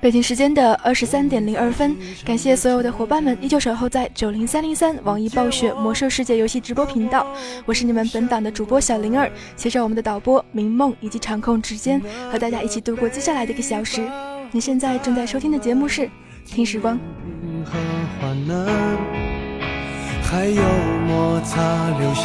[0.00, 1.96] 北京时间的二十三点零二分，
[2.26, 7.26] 感谢所有的伙伴们依旧守候在九零三零三网易暴雪魔兽世界游戏直播频道，
[7.64, 14.06] 我是你们本档的主播小灵儿，携手我们的导播明梦以及场控指尖，和大家一起度过接下来的一个小时。
[14.50, 16.02] 你现在正在收听的节目是
[16.44, 16.98] 《听时光》。
[20.22, 20.62] 还有
[21.06, 21.62] 摩擦
[21.98, 22.22] 留下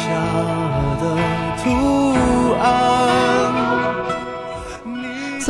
[1.00, 1.16] 的
[1.62, 1.70] 图
[2.60, 3.59] 案。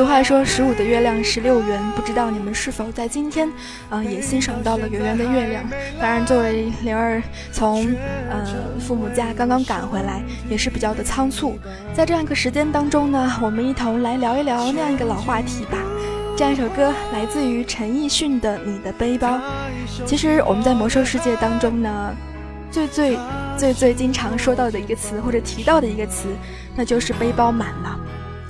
[0.01, 3.47] 俗话说“十五的月亮十六圆”，不知道你们是否在今天，
[3.91, 5.63] 呃，也欣赏到了圆圆的月亮？
[6.01, 7.23] 当然，作为灵儿
[7.53, 7.87] 从
[8.31, 8.43] 呃
[8.81, 11.59] 父母家刚刚赶回来，也是比较的仓促。
[11.93, 15.77] 在这样一个时间当中呢，我们一同来聊一聊那样一个老话题吧。
[16.35, 19.29] 这样一首歌来自于陈奕迅的《你的背包》。
[20.07, 22.17] 其实我们在魔兽世界当中呢，
[22.71, 23.19] 最最
[23.59, 26.29] 最最经常说到的一个词，或者提到的一个词，
[26.75, 28.01] 那就是背包满了。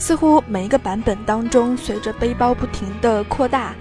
[0.00, 3.74] 似乎每一个版本当中，随着背包不停的扩大，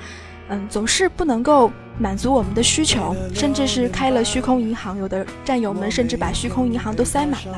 [0.50, 7.58] 嗯，总是不能够满足我们的需求，甚至是开了虚空银行，有的战友们甚至把虚空银行都塞满了。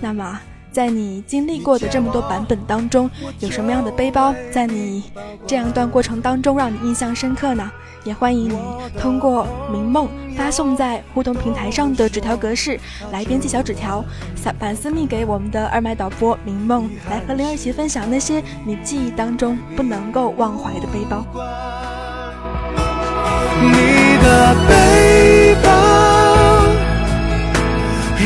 [0.00, 0.40] 那么，
[0.78, 5.02] 在你经历过的这么多版本当中，有什么样的背包在你
[5.44, 7.68] 这样一段过程当中让你印象深刻呢？
[8.04, 8.56] 也欢迎你
[8.96, 12.78] 通过明梦发送在互动平台上的纸条格式
[13.10, 14.04] 来编辑小纸条，
[14.56, 21.26] 版私密给我们的二麦导播明梦，来和灵儿一起分享那些你记忆当中不能够忘怀的背包。
[23.60, 24.97] 你的背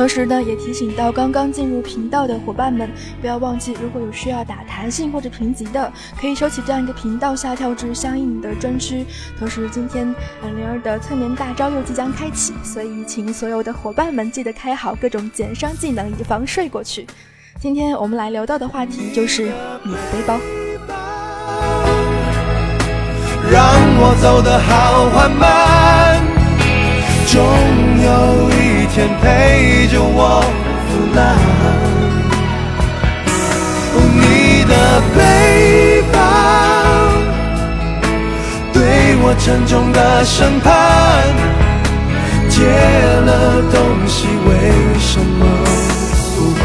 [0.00, 2.88] 同时呢，也提醒到刚刚进入频道的伙伴们，
[3.20, 9.04] 不要忘记，如果有需要打弹性或者评级的，可以收起这样一个频道下跳至相应的专区。
[9.38, 10.06] 同时，今天
[10.42, 17.06] 灵儿的催眠大招又即将开启，所以请所有的伙伴们记得开好各种减伤技能，以防睡过去。
[17.60, 19.52] 今天我们来聊到的话题就是
[19.82, 20.40] 你的背包，
[23.52, 23.62] 让
[24.00, 26.24] 我走得好缓慢，
[27.26, 27.44] 终
[28.02, 28.59] 有一。
[28.92, 30.42] 天陪着我
[30.88, 31.20] 腐烂，
[33.94, 34.74] 哦，你的
[35.14, 35.18] 背
[36.12, 36.18] 包
[38.72, 38.78] 对
[39.22, 40.68] 我沉重的审判，
[42.48, 43.78] 借了东
[44.08, 44.50] 西为
[44.98, 45.46] 什么
[46.36, 46.60] 不还？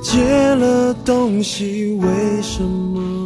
[0.00, 0.08] 借
[0.54, 2.06] 了东西为
[2.40, 3.25] 什么？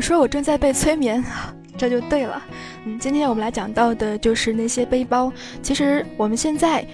[0.00, 1.22] 说我正在被催眠，
[1.76, 2.42] 这就对了。
[2.84, 5.32] 嗯，今天我们来讲到的就是那些背包。
[5.62, 6.84] 其实我们现在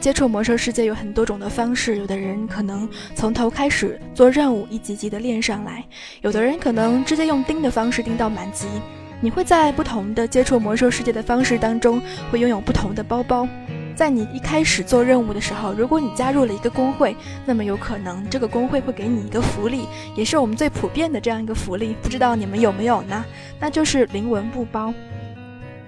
[0.00, 5.82] 接触魔兽世界有很多种的方式，有的人可能从头开始做任务，一级级的练上来；
[6.20, 8.66] 有的人可能直接用钉的方式钉到满级。
[9.20, 13.46] 你会在不同的接触魔兽世界的方式当中，会拥有不同的包包。
[13.94, 21.96] 在你一开始做任务的时候，如果你加入了一个工会，那么有可能这个工会会给你一个福利，也是我们最普遍的这样一个福利。
[22.02, 23.24] 不知道你们有没有呢？
[23.60, 24.92] 那就是灵纹布包。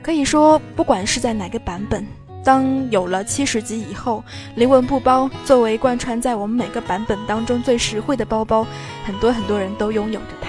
[0.03, 2.07] 可以说，不管是在哪个版本，
[2.45, 4.23] 当有了七十级以后，
[4.55, 8.67] 灵纹布包作为贯穿在我们每个版本当中最实惠的包包，
[9.05, 10.49] 很多很多人都拥有着它。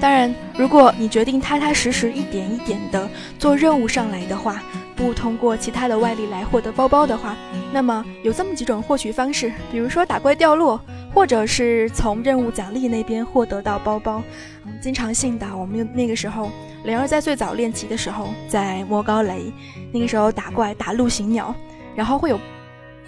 [0.00, 4.62] 当然，如果你决定踏踏实实一点一点的做任务上来的话，
[4.96, 7.36] 不通过其他的外力来获得包包的话，
[7.70, 10.80] 那么有这么几种获取方式，比如说打怪掉落，
[11.12, 14.22] 或者是从任务奖励那边获得到包包。
[14.64, 16.50] 嗯，经常性的，我们那个时候
[16.84, 19.52] 灵儿在最早练级的时候，在莫高雷，
[19.92, 21.54] 那个时候打怪打陆行鸟，
[21.94, 22.40] 然后会有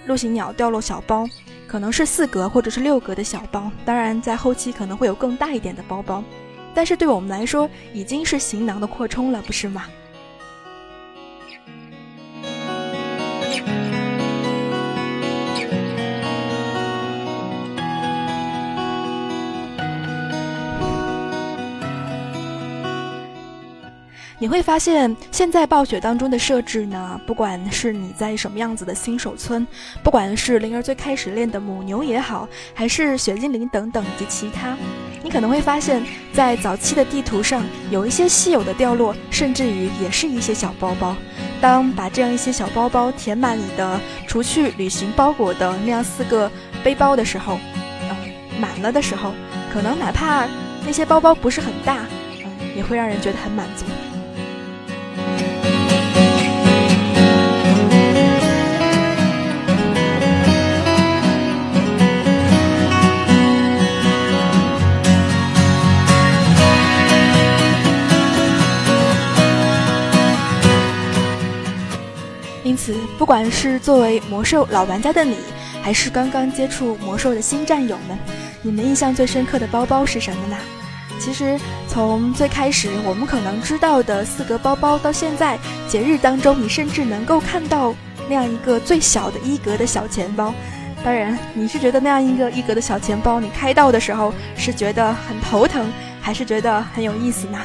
[0.07, 1.27] 陆行鸟掉落小包，
[1.67, 6.23] 可能是四格或者是六格的小包，当然在后期可能会有更大一点的包包。
[6.75, 9.87] 但是对我们来说，已经是行囊的扩充了，不是吗？
[24.43, 29.65] 你会发现，现在暴雪当中的设置呢，不管是你在什么样子的新手村，
[30.03, 34.77] 不管是灵儿最开始练的母牛也好，还是雪精灵等等以及其他，
[35.23, 41.15] 你可能会发现，在早期的地图上有一些稀有的掉落，甚至于也是一些小包包。
[41.61, 46.51] 当把这样一些小包包填满你的除去旅行包裹的那样四个
[46.83, 47.61] 背包的时候，
[48.11, 49.33] 嗯，满了的时候，
[49.73, 50.49] 可能哪怕
[50.85, 51.99] 那些包包不是很大，
[52.45, 53.85] 嗯，也会让人觉得很满足。
[72.73, 75.37] 因此，不管是作为魔兽老玩家的你，
[75.83, 78.19] 还是刚刚接触魔兽的新战友们，
[78.63, 80.57] 你们印象最深刻的包包是什么呢？
[81.21, 87.95] 其实，从最开始我们可能知道的四格包包，到现在节日当中，你甚至能够看到
[88.27, 90.55] 那样一个最小的一格的小钱包。
[91.05, 97.59] 当然，你是觉得那样一个一格的小钱包，你开到的时候是觉得很头疼，还是觉得很有意思呢？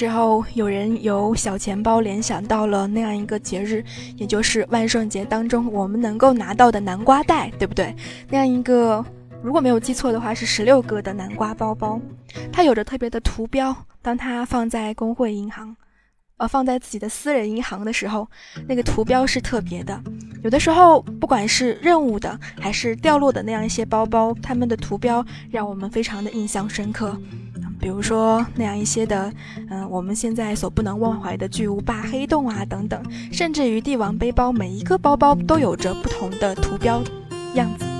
[0.00, 3.84] 时候，有人由小钱包联想到了那样一个节日，
[4.16, 7.94] 也就是万圣节当中我们能够拿到的南瓜袋，对不对？
[8.30, 9.04] 那样一个，
[9.42, 12.00] 如果没有记错的话，是十六个的南瓜包包，
[12.50, 13.76] 它有着特别的图标。
[14.00, 15.76] 当它放在工会银行，
[16.38, 18.26] 呃，放在自己的私人银行的时候，
[18.66, 20.02] 那个图标是特别的。
[20.42, 27.14] 有的时候，不管是任务的还是掉落的那样一些包包，它们的图标让我们非常的印象深刻。
[27.80, 29.32] 比如说那样一些的，
[29.70, 37.02] 嗯，我们现在所不能忘怀的巨无霸黑洞啊等等，甚至于帝王背包，每一个包包都有着不同的图标
[37.54, 37.99] 样子。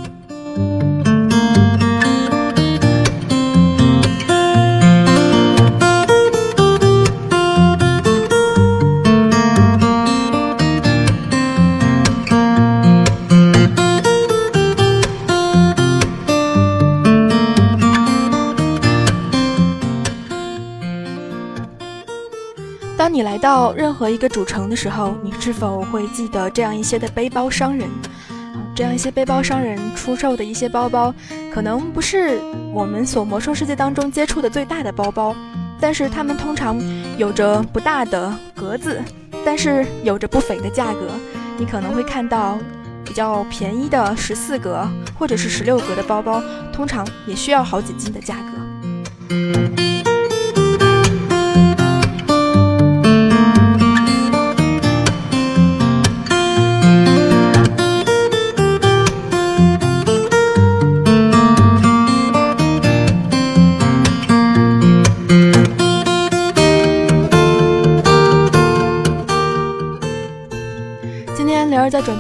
[23.41, 27.89] 到任何一个主城的时候，你是否会记得这样一些的背包商人？
[28.75, 31.13] 这样一些背包商人出售的一些包包，
[31.53, 32.39] 可能不是
[32.73, 35.35] 我们所魔兽世界当中接触的最大的包包，
[35.81, 36.81] 但是他们通常
[37.19, 39.03] 有着不大的格子，
[39.45, 41.09] 但是有着不菲的价格。
[41.59, 42.59] 你可能会看到
[43.05, 46.43] 比较便宜的十四格或者是十六格的包包，
[46.73, 50.10] 通常也需要好几金的价格。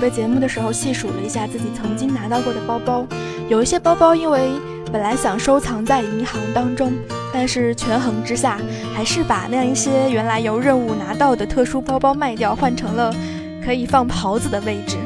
[0.00, 3.06] 备节目的时候，细数了一下自己曾经拿到过的包包，
[3.48, 4.52] 有一些包包因为
[4.90, 6.92] 本来想收藏在银行当中，
[7.32, 8.58] 但是权衡之下，
[8.94, 13.14] 还是把那样一些原来由任务拿到的特殊包包卖掉，换成了
[13.62, 14.96] 可以放袍子的位置。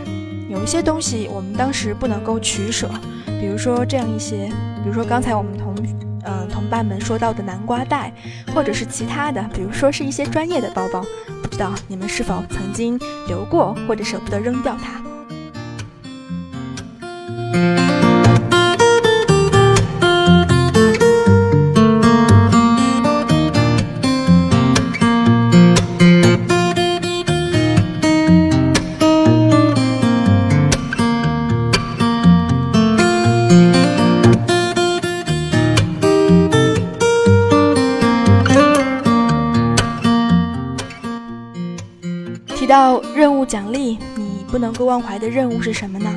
[0.48, 2.88] 有一些东西我们当时不能够取舍，
[3.26, 4.46] 比如说这样一些，
[4.82, 5.74] 比如说刚才我们同
[6.24, 8.12] 嗯同伴们说到的南瓜袋，
[8.54, 11.04] 或者是其他的，比如说是一些专业的包包。
[11.54, 15.00] 知道你们是否曾经留过，或者舍不得扔掉它？
[44.84, 46.10] 忘怀的任务是什么呢？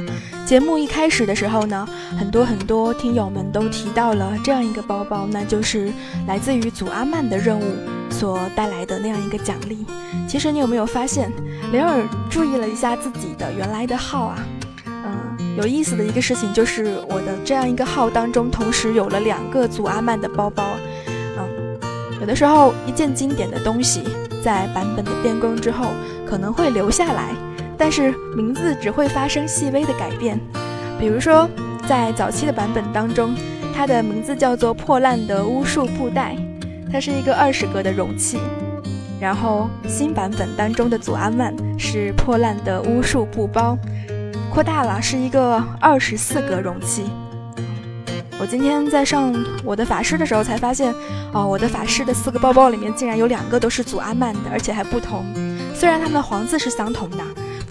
[0.45, 5.91] 节目一开始的时候呢，很多很多听友们都提到了这样一个包包，那就是
[6.27, 7.63] 来自于祖阿曼的任务
[8.09, 9.85] 所带来的那样一个奖励。
[10.27, 11.31] 其实你有没有发现，
[11.71, 14.37] 雷尔注意了一下自己的原来的号啊？
[14.85, 20.63] 嗯，有意思的一个事情就是我的这样一个号当中，同时有了两个祖阿曼的包包。
[21.37, 21.79] 嗯，
[22.21, 24.03] 有的时候一件经典的东西，
[24.41, 25.87] 在版本的变更之后。
[26.29, 27.33] 可能会留下来，
[27.77, 30.39] 但是名字只会发生细微的改变。
[30.99, 31.47] 比如说，
[31.87, 33.35] 在早期的版本当中，
[33.75, 36.35] 它的名字叫做破烂的巫术布袋，
[36.91, 38.39] 它是一个二十格的容器。
[39.19, 43.77] 然后新版本当中的祖阿曼是破烂的巫术布包，
[44.51, 47.03] 扩大了，是一个二十四格容器。
[48.39, 50.93] 我今天在上我的法师的时候才发现，
[51.33, 55.25] 哦，我的法师的四个包包里面竟然有两个都是祖阿曼的，而且还不同。
[55.73, 57.17] 虽然它们的黄字是相同的，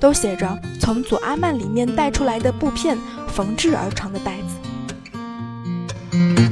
[0.07, 2.97] 都写着从祖阿曼里面带出来的布片
[3.27, 4.37] 缝制而成的袋
[6.13, 6.46] 子。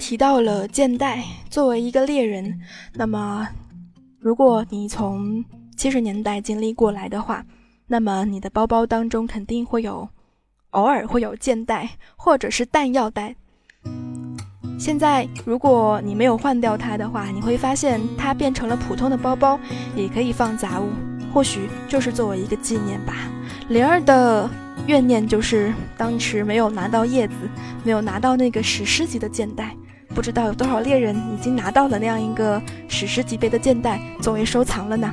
[0.00, 2.58] 提到了箭袋，作为一个猎人，
[2.94, 3.46] 那么
[4.18, 5.44] 如果你从
[5.76, 7.44] 七十年代经历过来的话，
[7.86, 10.08] 那么你的包包当中肯定会有，
[10.70, 13.36] 偶尔会有箭袋或者是弹药袋。
[14.78, 19.60] 现在如果你没有换掉它的话，你会发现它变成了普通的包包，
[19.94, 20.88] 也可以放杂物，
[21.32, 23.14] 或许就是作为一个纪念吧。
[23.68, 24.50] 灵儿的。
[24.86, 27.34] 怨念就是当时没有拿到叶子，
[27.84, 29.76] 没有拿到那个史诗级的剑袋，
[30.14, 35.12] 不知道有多少猎人已经拿到了那样一个史诗级别的剑袋作为收藏了呢。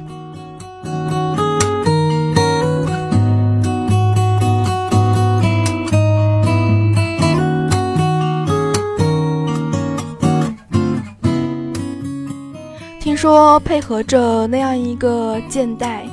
[13.00, 16.06] 听说配合着那样一个剑袋，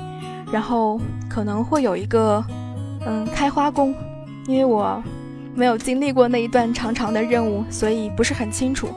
[0.53, 2.45] 然后可能会有一个。
[3.07, 3.95] 嗯，开花弓，
[4.47, 5.03] 因为我
[5.57, 8.89] 没有经历过那一段长长的任务，所以不是很清楚。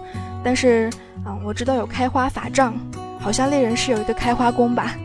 [0.43, 0.89] 但是
[1.23, 2.73] 啊，我知道有开花法杖，
[3.19, 4.95] 好像猎人是有一个开花弓吧。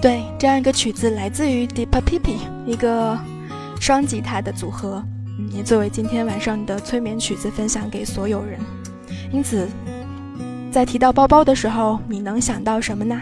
[0.00, 2.36] 对，这样一个曲子来自于 Deep Pipi，
[2.66, 3.18] 一个。
[3.80, 5.02] 双吉他的组合，
[5.50, 8.58] 也作为今天晚上的催眠曲子分享给所有人。
[9.32, 9.68] 因此，
[10.70, 13.20] 在提到包包的时候，你能想到什么呢？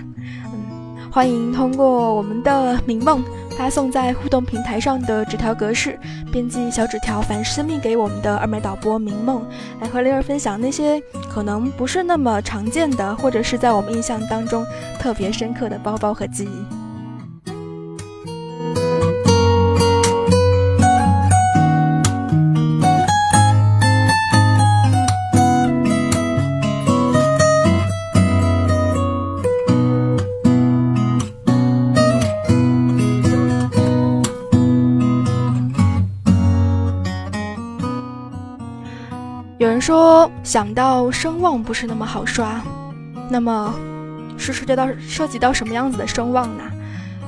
[0.53, 3.23] 嗯，欢迎通过我们的明梦
[3.57, 5.99] 发送在互动平台上的纸条格式，
[6.33, 9.45] 编辑小纸条，凡私密给我们的二麦导播明梦，
[9.81, 11.01] 来和灵儿分享那些
[11.33, 14.65] 可能不是那么常见的，或者是在我们印象当中
[14.99, 16.80] 特别深刻的包包和记忆。
[39.81, 42.61] 说想到声望不是那么好刷，
[43.29, 43.75] 那么
[44.37, 46.65] 是涉及到涉及到什么样子的声望呢？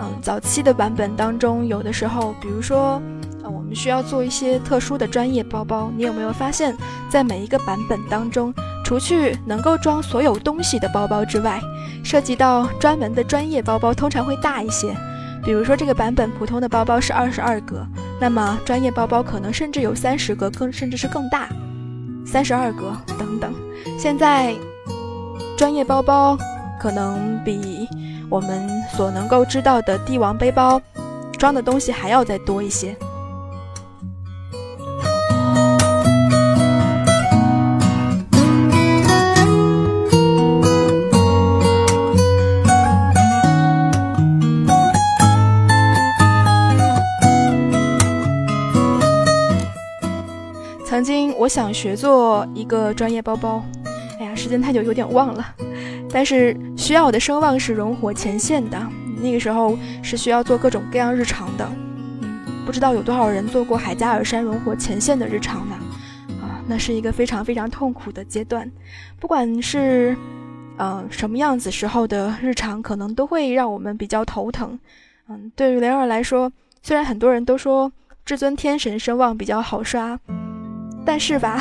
[0.01, 3.01] 嗯，早期的版本当中，有的时候，比如说，
[3.45, 6.77] 呃，我们需要做一些特殊的专业包包，你有没有发现，
[7.09, 8.53] 在每一个版本当中，
[8.85, 11.61] 除去能够装所有东西的包包之外，
[12.03, 14.93] 涉及到专门的专业包包通常会大一些。
[15.45, 17.87] 比如说这个版本普通的包包是二十二格，
[18.21, 21.49] 那么专业包包可能甚至有三十格，更甚至是更大。
[22.25, 23.53] 三十二格等等，
[23.99, 24.55] 现在
[25.57, 26.37] 专业包包
[26.81, 27.89] 可能比
[28.31, 30.81] 我们所能够知道的帝王背包
[31.39, 32.97] 装的东西还要再多一些。
[51.03, 53.61] 曾经我想学做一个专业包包，
[54.21, 55.45] 哎呀，时间太久有点忘了。
[56.13, 58.81] 但是需要的声望是荣火前线的，
[59.21, 61.69] 那个时候是需要做各种各样日常的。
[62.21, 65.75] 嗯，不知道有多少人做过海加尔山荣火前线的日常呢？
[66.41, 68.71] 啊，那是一个非常非常痛苦的阶段。
[69.19, 70.17] 不管是
[70.77, 74.79] 呃什么样子时候的日常，可能都会让我们比较头疼。
[75.29, 77.91] 嗯，对于雷儿来说，虽然很多人都说
[78.25, 80.17] 至尊天神声望比较好刷。
[81.05, 81.61] 但是吧，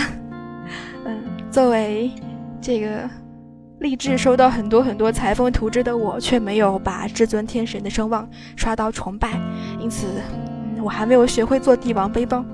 [1.05, 2.11] 嗯，作为
[2.61, 3.09] 这个
[3.79, 9.39] 励志收到很多很多裁缝图纸的我，却没有把至尊天神的声望刷到崇拜，
[9.79, 10.05] 因此，
[10.81, 12.45] 我还没有学会做帝王背包。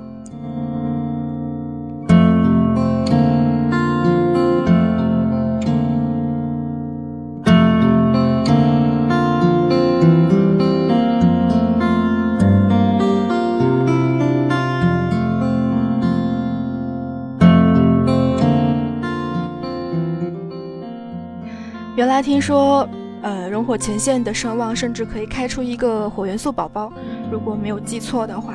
[22.07, 22.87] 原来听说，
[23.21, 26.89] 呃，熔火前线的声望甚至可以开出一个火元素宝宝，
[27.29, 28.53] 如果没有记错的话。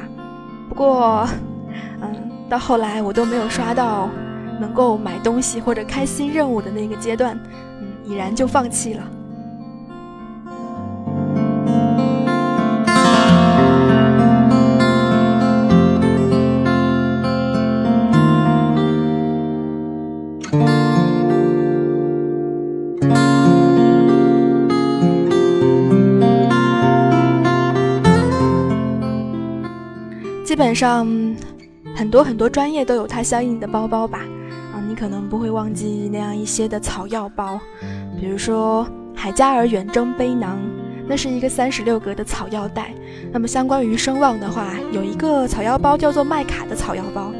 [0.70, 1.28] 不过，
[2.00, 4.08] 嗯，到后来我都没有刷到
[4.58, 7.38] 能够买东西或者开新任务的那个阶段，
[7.82, 9.04] 嗯，已然就放弃了。
[30.74, 31.06] 上，
[31.94, 34.20] 很多很多专业都有它相应的包包吧。
[34.72, 37.60] 啊，你可能不会忘记那样一些的草药包，
[38.20, 40.58] 比如说海加尔远征背囊，
[41.06, 42.92] 那是一个三十六格的草药袋。
[43.32, 47.32] 那么相关于声望的话，有一个草药包叫做麦卡的草药包，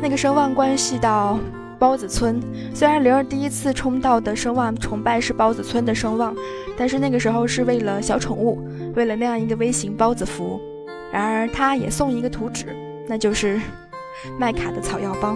[0.00, 1.38] 那个声望关系到
[1.78, 2.40] 包子村。
[2.74, 6.34] 虽然灵儿第一次冲到的声望崇拜是包子村的声望，
[6.76, 10.60] 但是那个时候是为了小宠物，为了那样一个微型包子服。
[11.16, 12.76] 然而，他也送一个图纸，
[13.08, 13.58] 那就是
[14.38, 15.34] 麦卡的草药包。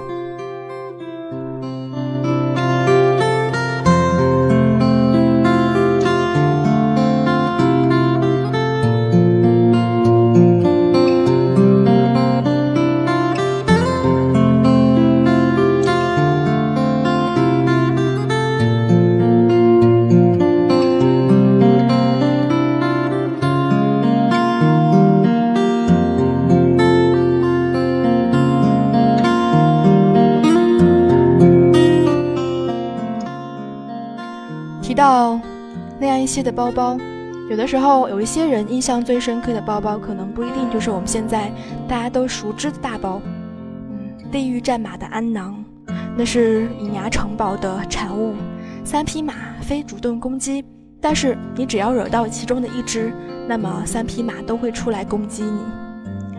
[36.42, 36.96] 的包包，
[37.50, 41.52] 有的时候有一些人印象最深刻的包包，可能不一定就是我们现在
[41.88, 43.20] 大家都熟知的大包。
[43.90, 45.64] 嗯，地狱战马的鞍囊，
[46.16, 48.34] 那是隐牙城堡的产物。
[48.84, 50.64] 三匹马非主动攻击，
[51.00, 53.12] 但是你只要惹到其中的一只，
[53.46, 55.60] 那么三匹马都会出来攻击你。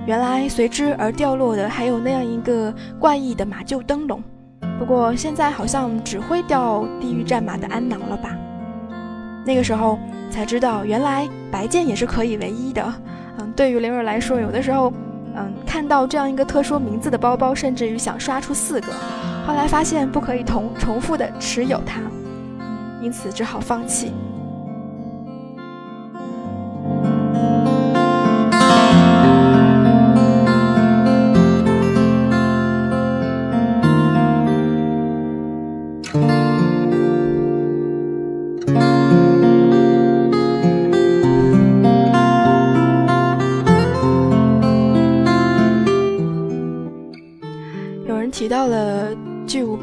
[0.07, 4.21] 原来随之而掉落的还有那样一个怪异的马厩灯笼，
[4.79, 8.35] 不过现在好像只会掉地狱战马的鞍囊了吧。
[9.45, 9.97] 那个时候
[10.29, 12.93] 才知道，原来白剑也是可以唯一的。
[13.37, 14.91] 嗯，对于灵儿来说，有的时候，
[15.35, 18.91] 嗯，看到这样一个特殊名字的包包，甚至于想刷出四个，
[19.47, 22.01] 后来发现不可以同重复的持有它，
[23.01, 24.11] 因此只好放弃。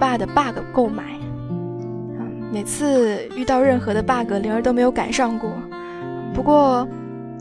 [0.08, 1.02] 巨无霸的 bug 购买，
[2.50, 5.50] 每次遇到任何的 bug，灵儿都没有赶上过。
[6.32, 6.88] 不过，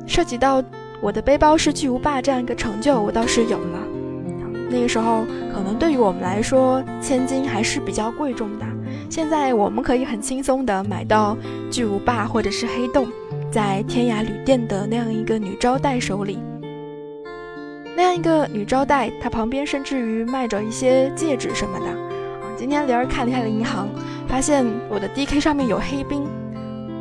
[0.06, 0.62] 涉及到
[0.99, 3.80] 我的背包是巨无霸这样一个成就，我倒是有了。
[4.69, 8.65] 那个时候，可能对于我们来说，千金还是比较贵重的。
[9.10, 11.38] 现在我们可以很轻松的买到
[11.71, 13.08] 巨无霸或者是黑洞，
[13.49, 16.38] 在天涯旅店的那样一个女招待手里。
[17.95, 22.07] 那样一个女招待，她旁边甚至于卖着一些戒指什么的。
[22.58, 23.88] 今天灵儿看了一下银行，
[24.28, 26.26] 发现我的 DK 上面有黑冰。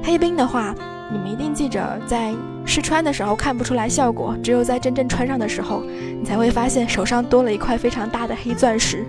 [0.02, 0.74] 黑冰的话，
[1.10, 2.34] 你们一定记着，在
[2.66, 5.82] 试穿的时候看不出来效果，只有在真正穿上的时候，
[6.20, 9.06] 你才会发现手上多了一块非常大的黑钻石。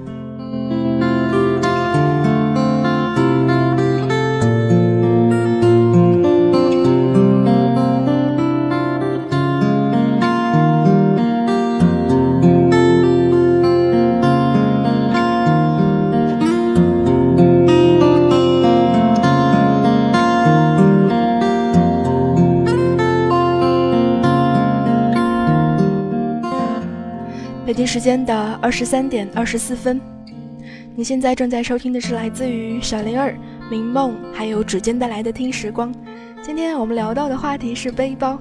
[27.78, 30.02] 北京时间的二十三点二十四分，
[30.96, 33.38] 你现在正在收听的是来自于小灵儿、
[33.70, 35.94] 明梦还有指尖带来的听时光。
[36.42, 38.40] 今天我们聊到的话题是背包，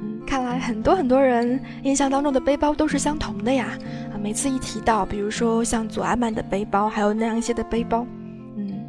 [0.00, 3.76] 嗯，看来很多很多人印象当中的背包都是相同的呀。
[4.12, 8.06] 啊，每次一提到，比如说像左阿曼的背包，还有那样一些的背包，
[8.56, 8.86] 嗯，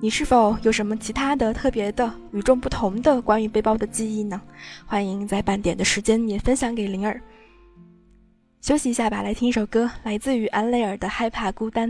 [0.00, 4.40] 你是否有什么其他的特别的、与众不同的关于背包的记忆呢？
[4.86, 7.20] 欢迎在半点的时间也分享给灵儿。
[8.60, 11.88] 休息一下吧，来听一首歌，来自于安蕾尔的《害怕孤单》。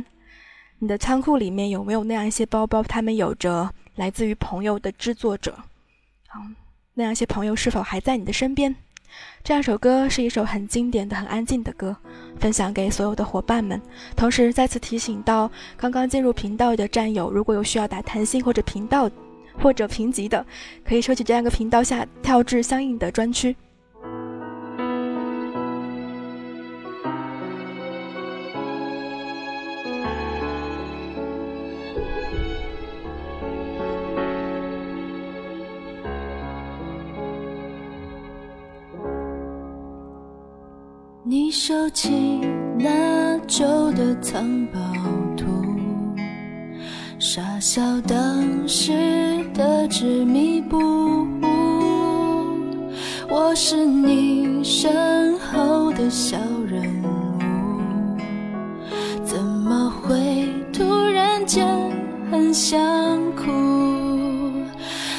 [0.79, 2.81] 你的仓库里面有没有那样一些包包？
[2.83, 5.59] 他们有着来自于朋友的制作者，
[6.37, 6.55] 嗯，
[6.95, 8.75] 那样一些朋友是否还在你的身边？
[9.43, 11.95] 这样一首歌是一首很经典的、很安静的歌，
[12.39, 13.83] 分享给所有的伙伴们。
[14.15, 19.11] 同时再次提醒到刚刚进入频道的战友，如果有需要打弹性或者频道
[19.61, 20.47] 或者评级的，
[20.85, 23.57] 可以收取这样一个频道下跳至相应的专区。
[41.31, 42.11] 你收起
[42.77, 44.81] 那旧的藏宝
[45.37, 45.47] 图，
[47.21, 51.39] 傻笑当时的执迷不悟。
[53.29, 58.19] 我是你身后的小人物，
[59.23, 61.65] 怎么会突然间
[62.29, 62.77] 很想
[63.37, 63.47] 哭？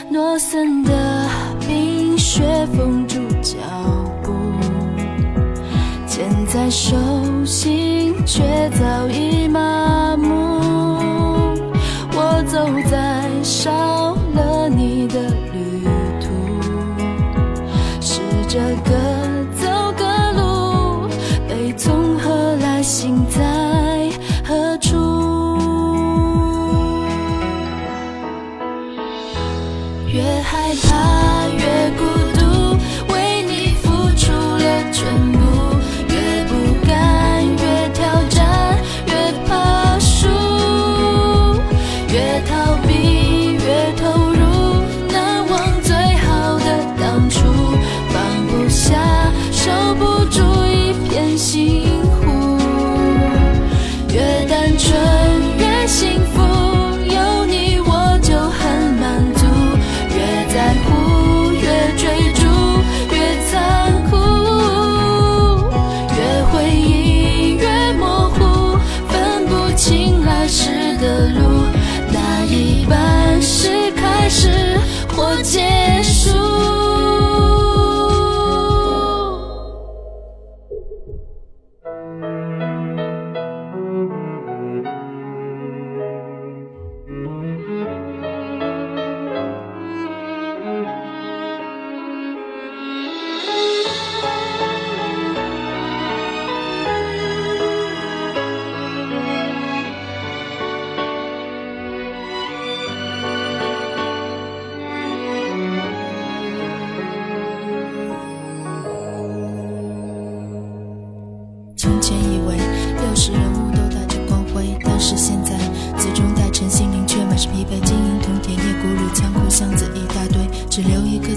[0.10, 0.92] 诺森的
[1.62, 3.58] 冰雪封住脚。
[6.22, 6.96] 现在手
[7.44, 11.58] 心却早已麻木，
[12.14, 13.91] 我走在沙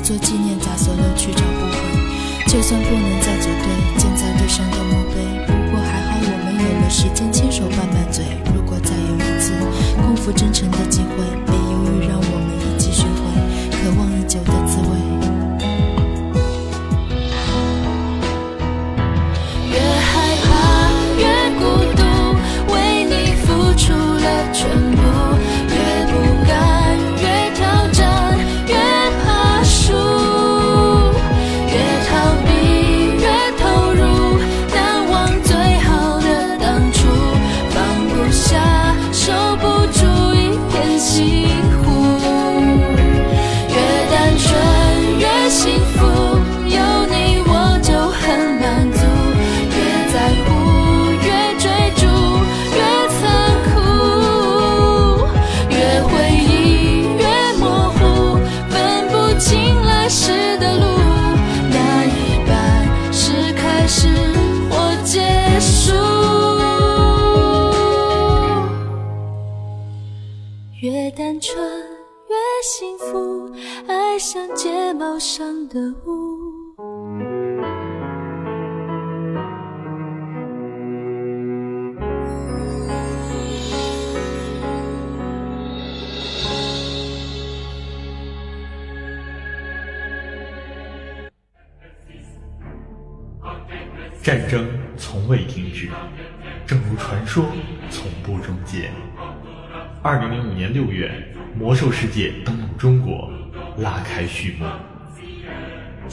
[0.04, 1.78] 做纪念，杂所有去找不回。
[2.46, 3.13] 就算不能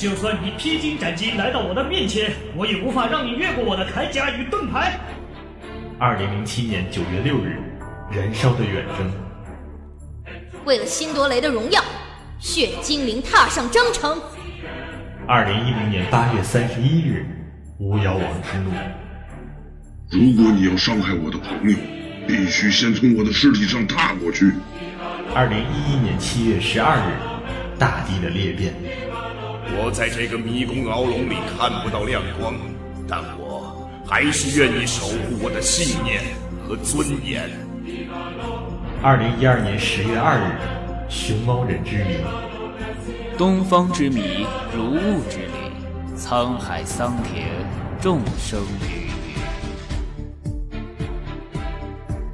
[0.02, 5.00] 就算你披荆斩棘来到我的面前，我也无法让你越过我的铠甲与盾牌。
[6.00, 7.60] 二零零七年九月六日，
[8.12, 9.12] 燃烧的远征。
[10.66, 11.80] 为了辛德雷的荣耀，
[12.40, 14.20] 血精灵踏上征程。
[15.28, 17.24] 二零一零年八月三十一日，
[17.78, 18.72] 巫妖王之怒。
[20.10, 21.78] 如果你要伤害我的朋友，
[22.28, 24.52] 必须先从我的尸体上踏过去。
[25.36, 27.14] 二零一一年七月十二日，
[27.78, 28.74] 大地的裂变。
[29.74, 32.54] 我在这个迷宫牢笼里看不到亮光，
[33.08, 36.22] 但我还是愿意守护我的信念
[36.68, 37.50] 和尊严。
[39.02, 40.60] 二零一二年十月二日，
[41.10, 42.18] 熊猫人之谜。
[43.38, 47.48] 东方之谜，如雾之谜，沧海桑田，
[48.00, 49.10] 众生鱼。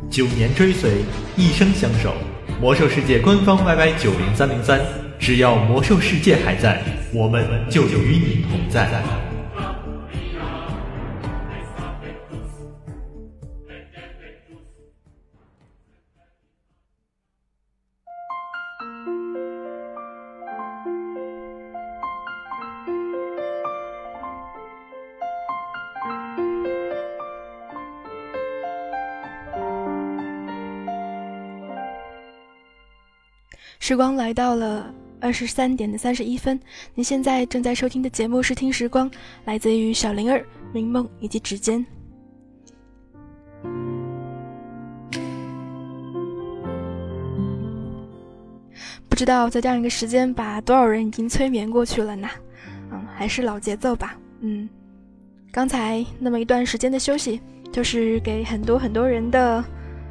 [0.09, 1.05] 九年追随，
[1.37, 2.13] 一生相守。
[2.59, 4.81] 魔兽世界官方 YY 九零三零三，
[5.19, 6.81] 只要魔兽世界还在，
[7.13, 8.89] 我们就与你同在。
[33.79, 36.59] 时光来到了二十三点的三十一分，
[36.93, 39.09] 您现在正在收听的节目是《听时光》，
[39.45, 41.83] 来自于小灵儿、明梦以及指尖。
[49.09, 52.29] 不知道在这样一个时间，把多少人已经催眠过去了呢？
[52.91, 54.15] 嗯，还是老节奏吧。
[54.41, 54.69] 嗯，
[55.51, 59.65] 刚才那么一段时间的休息，就是给很多很多人的，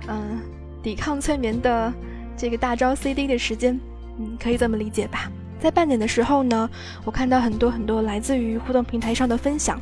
[0.08, 0.40] 嗯，
[0.82, 1.92] 抵抗催眠的。
[2.36, 3.80] 这个大招 CD 的时间，
[4.18, 5.30] 嗯，可以这么理解吧。
[5.58, 6.68] 在半点的时候呢，
[7.04, 9.80] 我看到很多很多来自于互动平台上的分享，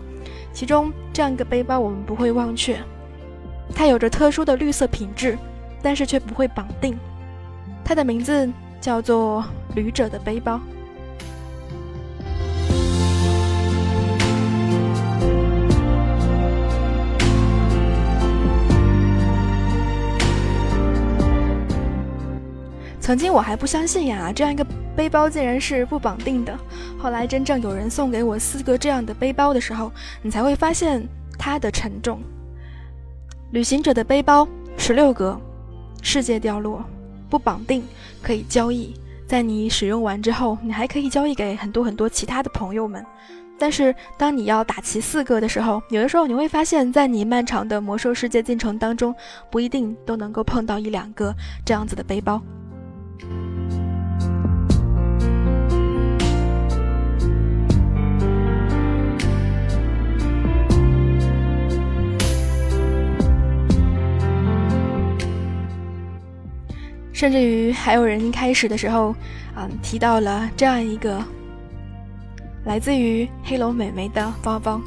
[0.52, 2.78] 其中这样一个背包我们不会忘却，
[3.74, 5.36] 它有着特殊的绿色品质，
[5.82, 6.96] 但是却不会绑定。
[7.84, 8.48] 它的名字
[8.80, 9.44] 叫做
[9.74, 10.60] 旅者的背包。
[23.04, 26.58] 曾经我还不相信呀，这样一个背包竟然是不绑定的。
[26.98, 31.06] 后来真正有人送给我四个这样的背包的时候，你才会发现
[31.38, 32.18] 它的沉重。
[33.50, 35.38] 旅行者的背包十六格，
[36.00, 36.82] 世界掉落，
[37.28, 37.84] 不绑定，
[38.22, 38.94] 可以交易。
[39.28, 43.04] 在你使用完之后，你还可以交易给很多很多其他的朋友们。
[43.58, 49.14] 但是当你要打齐四个的时候，有的时候你会发现，在你漫长的魔兽世界进程当中，
[49.50, 51.34] 不一定都能够碰到一两个
[51.66, 52.40] 这样子的背包。
[67.12, 69.14] 甚至于还有人开始的时候，
[69.56, 71.22] 嗯，提到了这样一个
[72.64, 74.78] 来自于黑龙美眉的包包，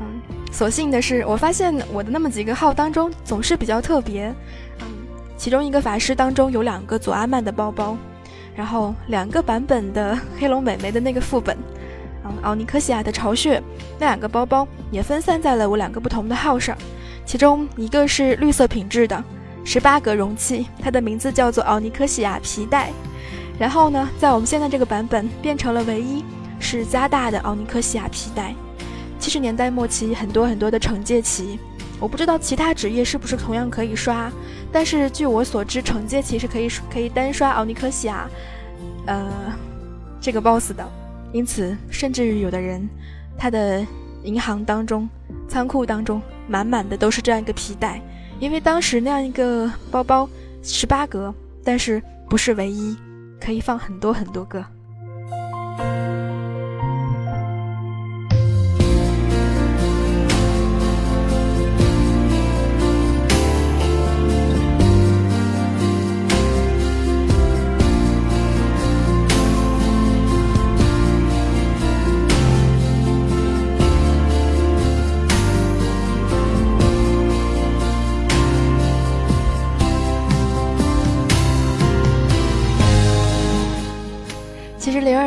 [0.00, 0.06] 嗯，
[0.50, 4.32] 所幸的是，我发现我的那么几个号当中总是比较特别，
[4.80, 4.86] 嗯，
[5.44, 7.98] 其中一个法师当中有两个左阿曼的包包，
[8.56, 11.54] 然后两个版本的 黑龙美眉的那个副本，
[12.24, 13.62] 嗯，奥尼科西亚的巢穴，
[13.98, 16.74] 那两个包包也分散在了我两个不同的号上，
[17.26, 19.22] 其中一个是绿色品质的。
[19.66, 22.90] 十八格容器，它的名字叫做奥尼科西亚皮带。
[23.58, 26.24] 然后呢，在我们现在这个版本变成了唯一
[26.58, 28.54] 是加大的奥尼科西亚皮带。
[29.18, 31.58] 七十年代末期，很多很多的惩戒旗，
[32.00, 34.30] 我不知道其他职业是不是同样可以刷，
[34.70, 38.28] 但是据我所知，惩戒其实可以可以单刷奥尼科西亚，
[39.06, 39.52] 呃，
[40.20, 40.86] 这个 BOSS 的。
[41.32, 42.88] 因此，甚至于有的人，
[43.36, 43.84] 他的
[44.22, 45.08] 银行当中、
[45.48, 48.00] 仓库当中满满的都是这样一个皮带。
[48.38, 50.28] 因为当时那样一个包包
[50.62, 52.96] 十八格，但是不是唯一，
[53.40, 54.64] 可以放很多很多个。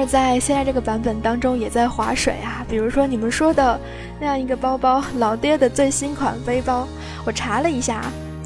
[0.07, 3.79] 在现在这个版本当中也在划水啊，比如说你们说的
[4.19, 6.87] 那样一个包包，老爹的最新款背包，
[7.25, 8.01] 我查了一下，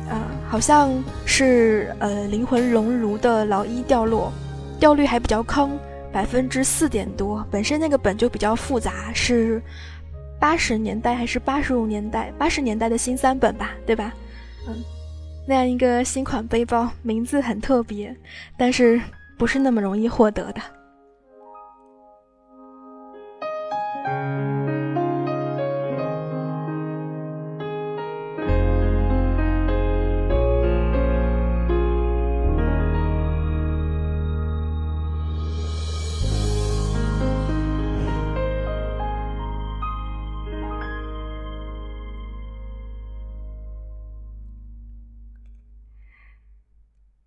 [0.10, 0.92] 呃，好像
[1.26, 4.32] 是呃灵魂熔炉的老一掉落，
[4.80, 5.78] 掉率还比较坑，
[6.12, 7.46] 百分之四点多。
[7.52, 9.62] 本身那个本就比较复杂，是
[10.40, 12.34] 八十年代还是八十五年代？
[12.38, 14.12] 八十年代的新三本吧，对吧？
[14.68, 14.76] 嗯，
[15.48, 18.16] 那样一个新款背包，名字很特别，
[18.58, 19.00] 但是
[19.38, 20.62] 不是那么容易获得的。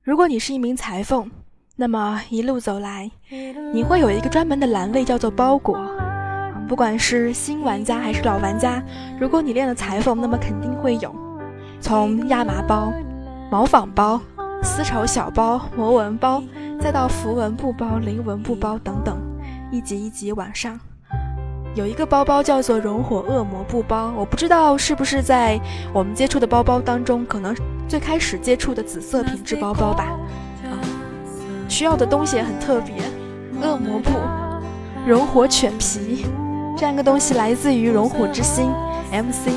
[0.04, 1.30] 如果你是一名裁缝，
[1.76, 3.10] 那么一路走来，
[3.72, 5.80] 你会有一个专门的栏位叫做包裹。
[6.68, 8.82] 不管是新玩家还是老玩家，
[9.18, 11.10] 如果你练了裁缝，那么肯定会有
[11.80, 12.92] 从亚麻包、
[13.50, 14.20] 毛纺包、
[14.62, 16.42] 丝绸小包、魔纹包，
[16.78, 19.16] 再到符文布包、菱纹布包等等，
[19.72, 20.78] 一级一级往上。
[21.74, 25.60] 有一个包包叫做熔火恶魔布包，我不知道是不是在
[25.92, 27.52] 我们接触的包包当中，可能
[27.88, 30.04] 最开始接触的紫色品质包包吧。
[30.64, 30.78] 啊
[31.68, 32.94] 需要的东西也很特别，
[33.60, 34.10] 恶魔布、
[35.04, 36.24] 熔火犬皮。
[36.76, 38.70] 这样一个东西来自于熔火之心
[39.10, 39.48] MC。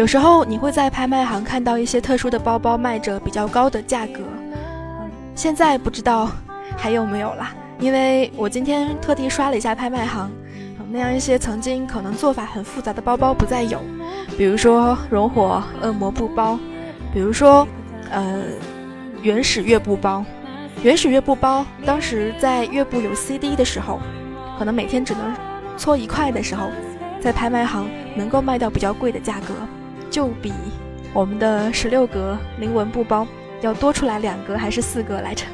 [0.00, 4.22] 有时候你会在拍卖行看到一些特殊的包包卖着比较高的价格，
[5.34, 6.30] 现在不知道
[6.74, 7.46] 还有没有了，
[7.78, 10.30] 因为我今天特地刷了一下拍卖行。
[10.90, 13.78] 那样一些曾经可能做法很复杂的包包不再有，
[14.38, 16.58] 比如说熔火恶魔布包，
[17.12, 17.68] 比如说
[18.10, 18.42] 呃
[19.20, 20.24] 原始乐布包。
[20.82, 24.00] 原始乐布包当时在乐布有 CD 的时候，
[24.58, 25.36] 可能每天只能
[25.76, 26.70] 搓一块的时候，
[27.20, 27.86] 在拍卖行
[28.16, 29.54] 能够卖到比较贵的价格，
[30.10, 30.52] 就比
[31.14, 33.26] 我们的十六格菱纹布包
[33.60, 35.44] 要多出来两格还是四格来着。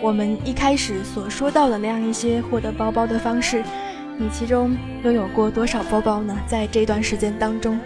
[0.00, 3.62] 我们一开始所说到的那样一些获得包包的方式，
[4.16, 6.36] 你其中拥有过多少包包呢？
[6.46, 7.78] 在这段时间当中，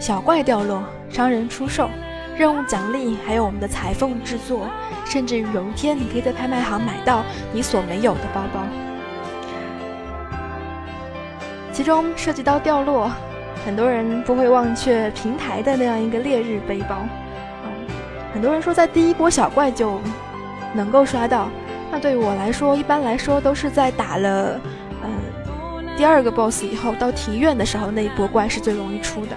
[0.00, 1.88] 小怪掉落、商人出售、
[2.36, 4.68] 任务奖励，还有我们的裁缝制作，
[5.04, 8.60] 甚至于有一天你可以在拍卖行买到你所没有的包包。
[11.72, 13.10] 其中涉及到掉落，
[13.64, 17.06] 很多人不会忘却平台的那样一个烈日背包。
[18.38, 20.00] 很多人说在第一波小怪就
[20.72, 21.50] 能够刷到，
[21.90, 24.60] 那对于我来说，一般来说都是在打了
[25.02, 25.08] 呃
[25.96, 29.34] 第二个 boss 以后，到庭院的时候那一波怪是最容易出的。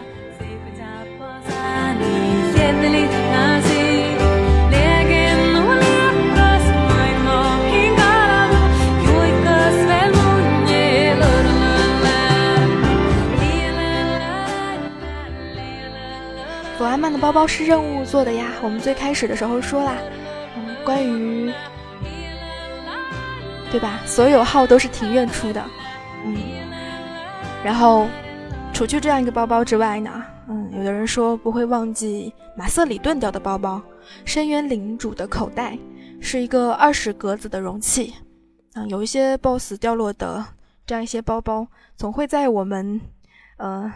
[16.91, 19.95] 满满的包包是任务做的呀，我们最开始的时候说啦，
[20.57, 21.49] 嗯，关于，
[23.71, 24.01] 对吧？
[24.05, 25.63] 所有号都是庭院出的，
[26.25, 26.35] 嗯，
[27.63, 28.09] 然后
[28.73, 33.81] 除去这样一个包包之外呢，嗯，有的人说不会忘记马瑟里顿掉的包包，
[34.25, 35.79] 深渊领主的口袋
[36.19, 38.13] 是一个二十格子的容器，
[38.73, 40.45] 嗯，有一些 BOSS 掉落的
[40.85, 41.65] 这样一些包包，
[41.95, 42.99] 总会在我们，
[43.55, 43.89] 呃，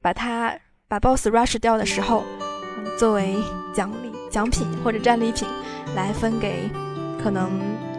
[0.00, 0.56] 把它。
[0.88, 2.22] 把 BOSS rush 掉的时候，
[2.96, 3.34] 作为
[3.74, 5.48] 奖励、奖品或者战利品，
[5.96, 6.70] 来分给
[7.20, 7.50] 可能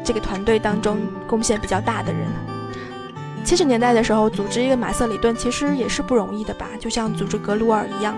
[0.06, 2.22] 这个团队当中贡献比较大的人。
[3.44, 8.18] 七十年代的时候，组织一个马瑟里顿其实也是不容易的吧，就像组织格鲁尔一样。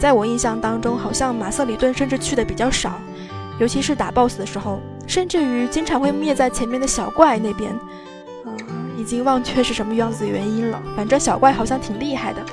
[0.00, 3.00] 在我印象当中，好像马瑟里顿甚至去的比较少，
[3.60, 7.72] 尤其是打 BOSS 的时候，甚至于经常会灭在前面的小怪那边。
[8.44, 12.44] 嗯，已经忘却是什么样子的原因了，反正小怪好像挺厉害的。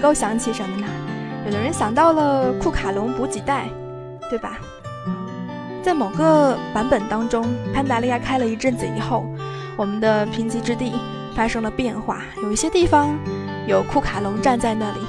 [0.00, 0.86] 能够想起什么呢？
[1.44, 3.68] 有的人想到了库卡隆补给带，
[4.30, 4.56] 对吧？
[5.82, 9.26] 在某个版本当中，潘达利亚开了一阵子以后，
[9.76, 10.94] 我们的贫瘠之地
[11.36, 13.14] 发生了变化，有一些地方
[13.66, 15.00] 有库卡隆站在那里，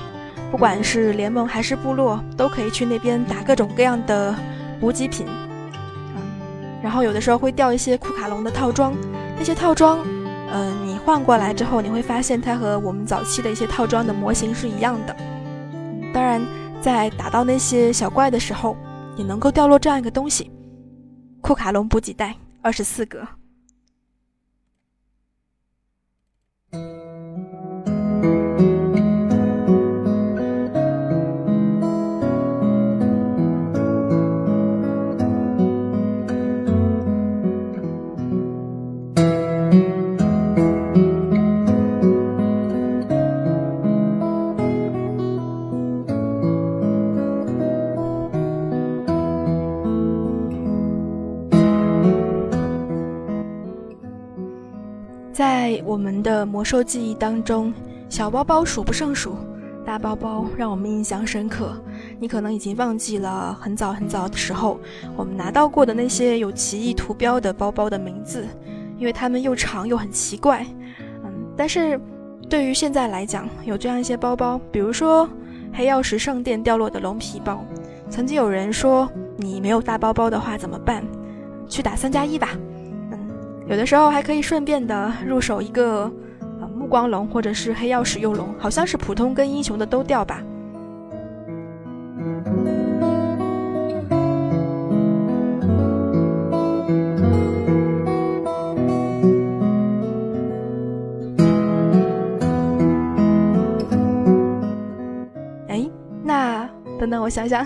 [0.51, 4.35] 不管是联盟还是部落，都可以去那边打各种各样的
[4.81, 5.25] 补给品。
[5.25, 6.21] 嗯，
[6.83, 8.93] 然后有的时候会掉一些库卡隆的套装，
[9.37, 9.99] 那些套装。
[10.53, 15.15] 嗯，你换过来之后，你会发现它和我们早期的一些套装的模型是一样的。
[16.13, 16.41] 当然，
[16.81, 18.75] 在打到那些小怪的时候，
[19.15, 20.51] 也能够掉落这样一个东西——
[21.41, 23.25] 库卡隆补给袋，二十四格。
[55.41, 57.73] 在我们的魔兽记忆当中，
[58.09, 59.35] 小包包数不胜数，
[59.83, 61.73] 大包包让我们印象深刻。
[62.19, 64.79] 你可能已经忘记了很早很早的时候，
[65.17, 68.45] 我们拿到过的那些有奇异图标的包包的名字，
[68.99, 70.63] 因为它们又长又很奇怪。
[71.23, 71.99] 嗯，但是
[72.47, 75.27] 对于现在来讲，有这样一些包包，比如说
[75.73, 77.65] 黑曜石圣殿掉落的龙皮包，
[78.11, 81.03] 曾经有人说你没有大包包的话怎么办？
[81.67, 82.49] 去打三加一吧。
[83.71, 86.11] 有的时候还可以顺便的入手一个
[86.59, 90.43] 呃目光龙或者是黑曜石幼龙，好像是普通跟英雄的都掉吧。
[105.69, 105.89] 哎，
[106.25, 106.69] 那
[106.99, 107.65] 等等，我想想，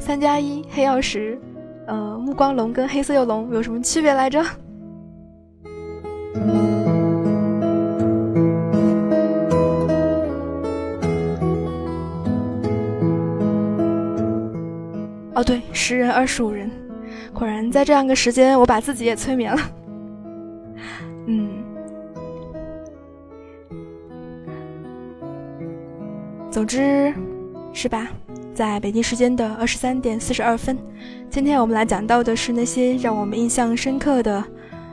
[0.00, 1.38] 三加一黑曜石，
[1.86, 4.44] 呃，目光龙跟黑色幼龙有什么区别来着？
[15.72, 16.70] 十人二十五人，
[17.32, 19.60] 果然在这样个时间，我把自己也催眠了。
[21.26, 21.50] 嗯，
[26.50, 27.12] 总之，
[27.72, 28.08] 是吧？
[28.54, 30.76] 在北京时间的二十三点四十二分，
[31.30, 34.44] 今天我们来讲到的是那些让我们印象深刻的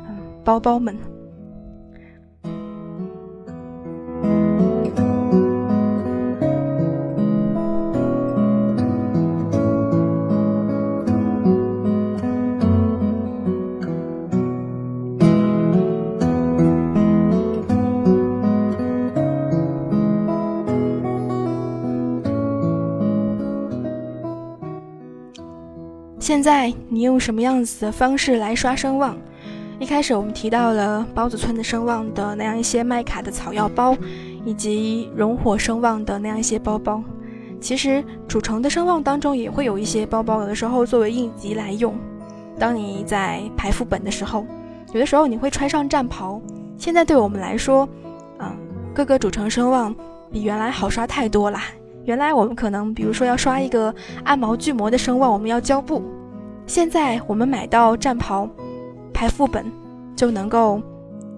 [0.07, 0.95] 嗯包包们。
[26.29, 29.17] 现在你用什么样子的方式来刷声望？
[29.79, 33.97] 一开始我们提到了包子村的声望的那样一些麦卡的草药包，
[34.45, 37.03] 以及熔火声望的那样一些包包。
[37.59, 41.97] 其实主城的声望当中也会有一些包包，有的时候作为应急来用。
[42.59, 44.45] 当你在排副本的时候，
[44.93, 46.39] 有的时候你会穿上战袍。
[46.77, 47.89] 现在对我们来说，
[48.37, 48.55] 嗯，
[48.93, 49.95] 各个主城声望
[50.31, 51.63] 比原来好刷太多啦。
[52.05, 53.91] 原来我们可能，比如说要刷一个
[54.23, 56.03] 暗毛巨魔的声望，我们要交布。
[56.69, 58.47] 现在我们买到战袍，
[59.11, 59.65] 排副本
[60.15, 60.79] 就能够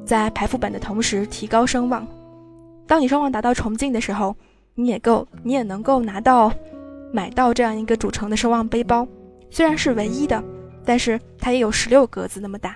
[0.06, 2.06] 在排副本的同时提高声望。
[2.86, 4.36] 当你声望达到崇敬的时候，
[4.76, 6.52] 你也够，你也能够拿到
[7.14, 9.08] 买到这样一个主城的声望背包。
[9.50, 10.44] 虽然是唯一的，
[10.84, 12.76] 但是它也有十六格子那么大。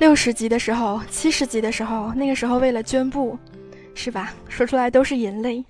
[0.00, 3.38] 六十级的时候，七十级的时候，那个时候为了捐布，
[3.94, 4.32] 是吧？
[4.48, 5.62] 说出来都是眼泪。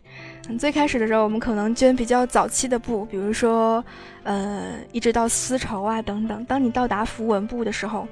[0.48, 3.84] 嗯，最开始的时候，我们可能捐比较早期的布，比如说，
[4.22, 6.44] 呃，一直到丝绸啊等等。
[6.44, 8.06] 当你到达符文布的时候，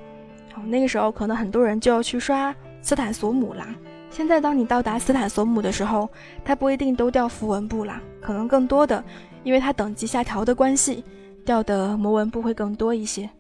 [0.67, 2.53] 那个时候可能很多人就要去刷
[2.83, 3.73] 斯坦索姆啦。
[4.11, 6.11] 现在当你到达斯坦索姆的时候，
[6.45, 9.05] 它不一定都掉符文布啦，可能更多的，
[9.45, 11.05] 因为它等级下调的关系，
[11.45, 13.31] 掉的魔文布会更多一些。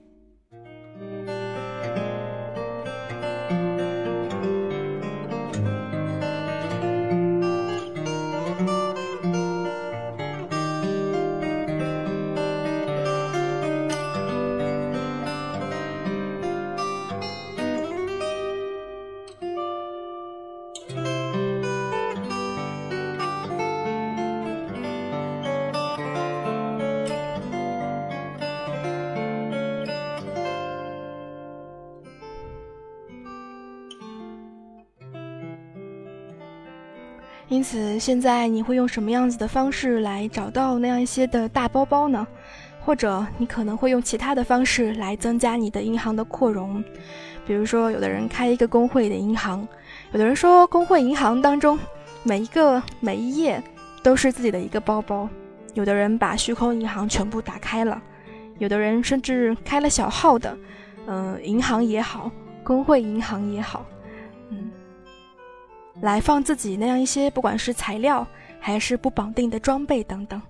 [37.48, 42.26] 因此，现在你会用什么样子的方式来找到那样一些的大包包呢？
[42.84, 46.82] 或者你可能会用其他的方式来增加你的银行的扩容，
[47.46, 49.66] 比如说，有的人开一个工会的银行，
[50.12, 51.78] 有的人说工会银行当中
[52.22, 53.62] 每一个每一页
[54.02, 55.28] 都是自己的一个包包，
[55.74, 58.00] 有的人把虚空银行全部打开了，
[58.58, 60.56] 有的人甚至开了小号的，
[61.06, 62.30] 嗯，银行也好，
[62.62, 63.84] 工会银行也好。
[66.00, 68.26] 来放自己那样一些，不管是材料
[68.60, 70.40] 还是不绑定的装备等等。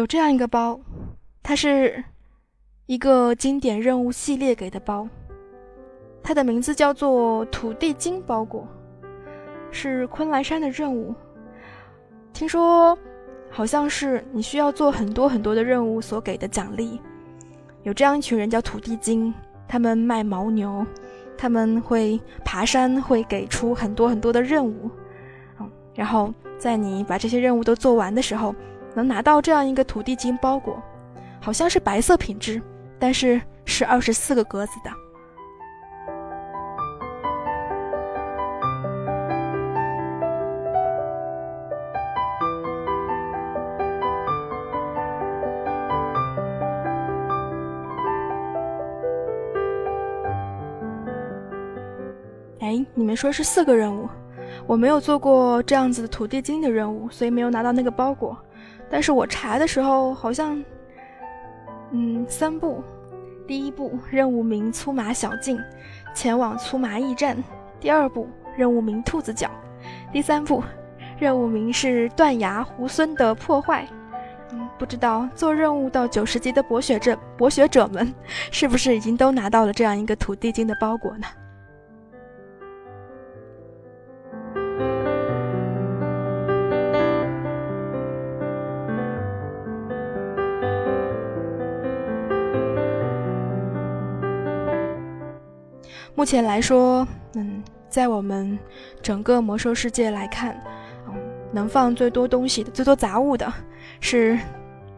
[0.00, 0.80] 有这样一个包，
[1.42, 2.02] 它是
[2.86, 5.06] 一个经典任务系列给的包，
[6.22, 8.66] 它的名字叫做土地金包裹，
[9.70, 11.14] 是昆仑山的任务。
[12.32, 12.96] 听说
[13.50, 16.98] 好像是你需要做很多很多的任务所给的奖励。
[17.82, 19.34] 有这样一群人叫土地精，
[19.68, 20.86] 他们卖牦牛，
[21.36, 24.90] 他们会爬山，会给出很多很多的任务。
[25.58, 28.54] 嗯，然后在你把这些任务都做完的时候。
[28.94, 30.82] 能拿到这样一个土地金包裹，
[31.40, 32.60] 好像是白色品质，
[32.98, 34.90] 但是是二十四个格子的。
[52.60, 54.08] 哎，你们说是四个任务，
[54.66, 58.36] 我没有做过这样子的土地金的任务，所以没有拿到那个包裹。
[58.90, 60.62] 但是我查的时候好像，
[61.92, 62.82] 嗯，三步，
[63.46, 65.58] 第一步任务名粗麻小径，
[66.14, 67.36] 前往粗麻驿站；
[67.78, 69.48] 第二步任务名兔子脚；
[70.12, 70.62] 第三步
[71.18, 73.86] 任务名是断崖猢狲的破坏。
[74.52, 78.12] 嗯，不知道做任务到九十级的博学者博学者们，
[78.50, 81.26] 是不是已经都拿到了这样一个土地金的包裹呢？
[96.14, 98.58] 目前来说，嗯，在我们
[99.00, 100.60] 整个魔兽世界来看，
[101.08, 101.14] 嗯，
[101.52, 103.52] 能放最多东西的、最多杂物的，
[104.00, 104.38] 是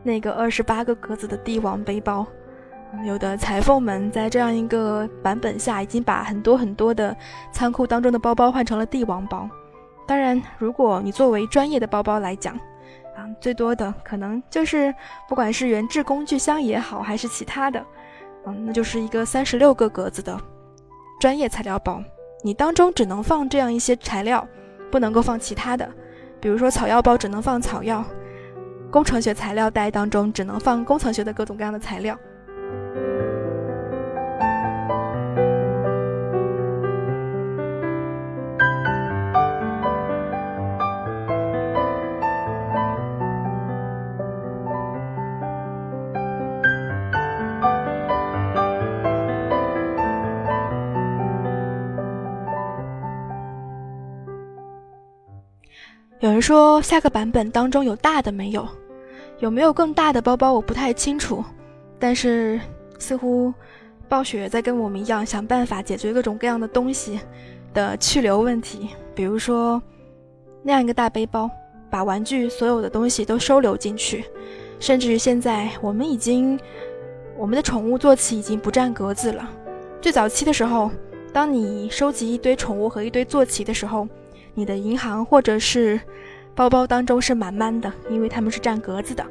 [0.02, 2.26] 那个二十八个格子的帝王背包。
[3.06, 7.16] 有的裁缝们在这样一个版本下，已经把很多很多的
[7.50, 9.48] 仓库当中的包包换成了帝王包。
[10.06, 12.54] 当然，如果你作为专业的包包来讲，
[13.16, 14.94] 啊，最多的可能就是
[15.26, 17.82] 不管是原制工具箱也好，还是其他的，
[18.44, 20.38] 嗯，那就是一个三十六个格子的。
[21.22, 22.02] 专业材料包，
[22.42, 24.44] 你当中只能放这样一些材料，
[24.90, 25.88] 不能够放其他的。
[26.40, 28.04] 比如说草药包只能放草药，
[28.90, 32.18] 工程学材料袋当中只能放工程学的各种各样的材料。
[56.42, 58.68] 说下个版本当中有大的没有？
[59.38, 60.52] 有没有更大的包包？
[60.52, 61.42] 我不太清楚。
[61.98, 62.60] 但是
[62.98, 63.54] 似乎
[64.08, 67.20] 暴雪在跟我们一样想办法解决各种各样的东西
[67.72, 68.90] 的去留问题。
[69.14, 69.80] 比如说
[70.62, 71.48] 那样一个大背包，
[71.88, 74.24] 把玩具所有的东西都收留进去。
[74.80, 76.58] 甚至于现在我们已经，
[77.36, 79.48] 我们的宠物坐骑已经不占格子了。
[80.00, 80.90] 最早期的时候，
[81.32, 84.08] 当你收集一堆宠物和一堆坐骑的时候。
[84.54, 85.98] 你的银行或者是
[86.54, 89.26] 包包当中是满满的，因为他们是占格子的。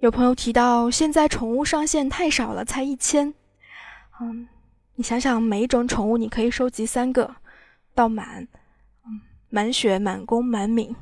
[0.00, 3.32] 有朋友提到，现在宠物上限太少了，才一千。
[4.20, 4.48] 嗯。
[4.96, 7.36] 你想想，每一种宠物你可以收集三个
[8.00, 8.48] 到满，
[9.50, 10.96] 满血、满弓、满敏，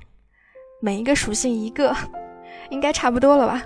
[0.81, 1.95] 每一个属性一个，
[2.71, 3.63] 应该差不多了吧？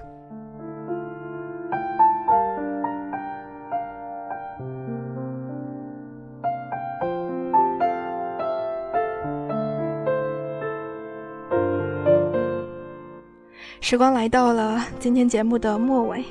[13.80, 16.22] 时光来到了今天节目的末尾。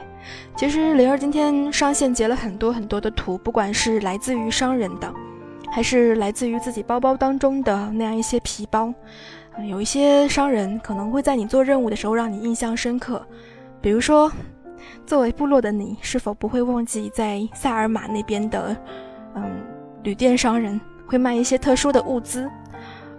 [0.56, 5.12] 其实灵儿今天上线截了很多很多的图，不管是来自于商人的，
[5.72, 8.94] 还是来自于自己包包当中的那样一些皮包，
[9.70, 13.26] 有一些商人可能会在你做任务的时候让你印象深刻。
[13.80, 14.30] 比如说，
[15.06, 18.76] 作为部落的你，是否不会忘记在萨尔玛那边的，
[19.34, 19.44] 嗯，
[20.04, 22.50] 旅店商人会卖一些特殊的物资，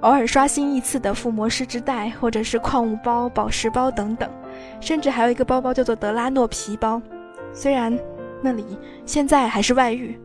[0.00, 4.30] 偶尔刷新一次的附魔师之带，或者是矿物包、宝石包等等。
[4.78, 7.00] 甚至还有一个包包叫做德拉诺皮包，
[7.54, 7.98] 虽然
[8.42, 10.20] 那里现在还是外域。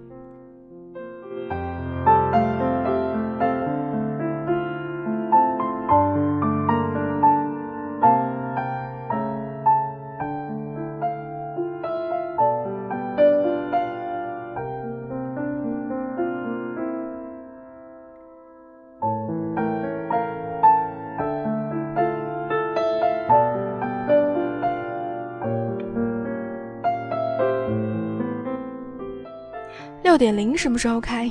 [30.18, 31.30] 六点零什么时候开？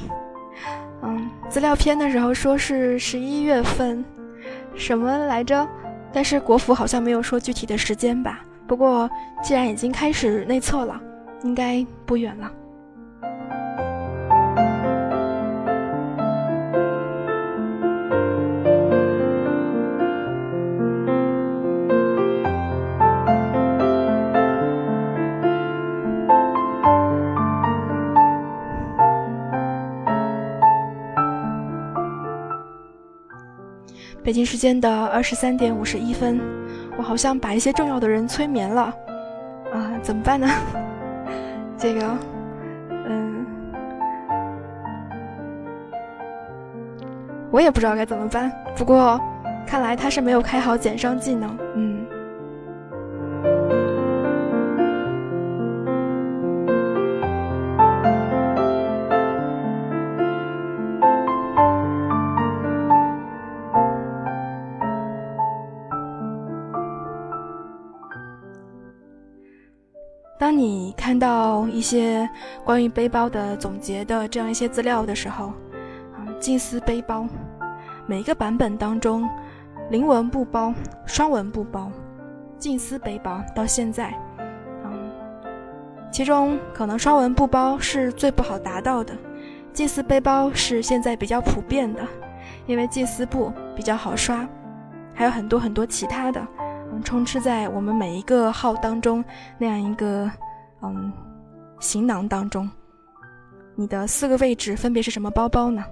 [1.02, 4.04] 嗯，资料片的时候说是十一月份，
[4.76, 5.66] 什么来着？
[6.12, 8.44] 但是国服好像没有说具体的时间吧。
[8.64, 9.10] 不过
[9.42, 11.00] 既然已经开始内测了，
[11.42, 12.48] 应该不远了。
[34.26, 36.40] 北京时间的二十三点五十一分，
[36.98, 38.92] 我好像把一些重要的人催眠了，
[39.72, 40.48] 啊，怎么办呢？
[41.78, 42.18] 这个，
[42.90, 43.46] 嗯，
[47.52, 48.50] 我也不知道该怎么办。
[48.76, 49.20] 不过，
[49.64, 51.95] 看来他是没有开好减伤技能，嗯。
[71.16, 72.28] 看到一些
[72.62, 77.26] 关于背包的总结的这样一些资料的时候，啊，近似背包，
[78.04, 79.26] 每一个版本当中，
[79.88, 80.74] 零文不包，
[81.06, 81.90] 双纹不包，
[82.58, 84.14] 近似背包到现在，
[84.84, 85.10] 嗯，
[86.12, 89.14] 其中可能双文不包是最不好达到的，
[89.72, 92.02] 近似背包是现在比较普遍的，
[92.66, 94.46] 因为近似布比较好刷，
[95.14, 96.46] 还有很多很多其他的。
[97.04, 99.22] 充斥在我们每一个号当中
[99.58, 100.30] 那样一个
[100.82, 101.12] 嗯
[101.80, 102.70] 行囊当中，
[103.74, 105.84] 你的四个位置分别是什么包包呢？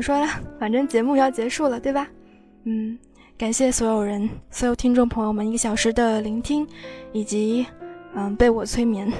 [0.00, 0.26] 么说了？
[0.58, 2.08] 反正节目要结束了，对吧？
[2.64, 2.98] 嗯，
[3.36, 6.66] 感谢所有人、所有听众朋友们一个小时的聆听，
[7.12, 7.66] 以及
[8.14, 9.12] 嗯被我催眠。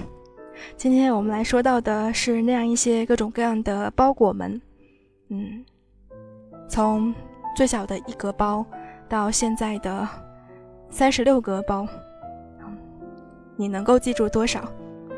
[0.79, 4.59] 今天我们来说到的是那样一些各种各样的包裹们。
[5.29, 5.63] 嗯，
[6.67, 7.15] 从
[7.55, 8.65] 最小的一格包
[9.07, 10.09] 到现在的
[10.89, 11.87] 三十六格包，
[13.55, 14.67] 你能够记住多少，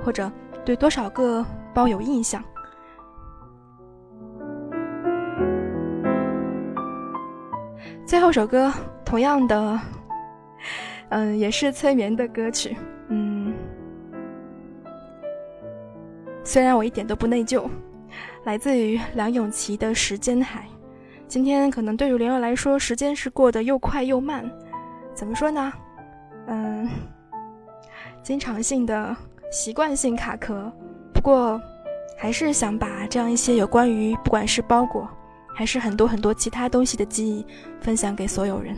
[0.04, 0.28] 或者
[0.64, 2.42] 对多少个包有印象？
[8.04, 8.70] 最后首歌，
[9.04, 9.80] 同样的，
[11.08, 12.76] 嗯，也是催眠的歌曲，
[13.08, 13.54] 嗯，
[16.44, 17.68] 虽然我一点都不内疚，
[18.44, 20.60] 来自于梁咏琪的《时间海》。
[21.26, 24.50] 今天可能对于灵儿来说，时间是过得又快又慢，
[25.14, 25.72] 怎么说呢？
[26.48, 26.86] 嗯，
[28.22, 29.16] 经常性的
[29.50, 30.70] 习惯性卡壳，
[31.14, 31.58] 不过
[32.18, 35.08] 还是想把这样一些有关于不管是包裹。
[35.54, 37.44] 还是很多很多其他东西的记忆，
[37.80, 38.76] 分享给所有人。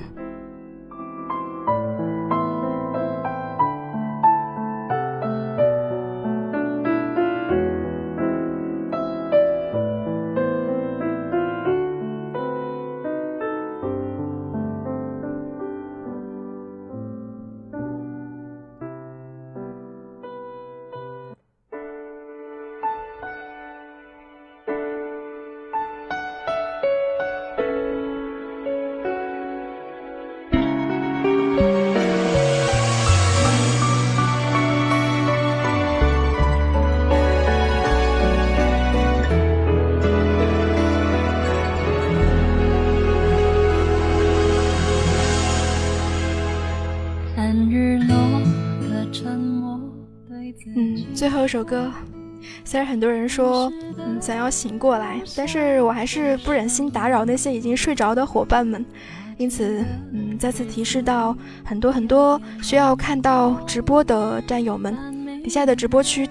[51.55, 51.89] 首歌，
[52.65, 58.85] 虽然很多人说，嗯，想要醒过来，但是我还是不忍心打扰那些已经睡着的伙伴们，
[59.37, 64.97] 因此，嗯，再次提示到很多很多需要看到直播的战友们，
[65.45, 66.29] 底下的直播区，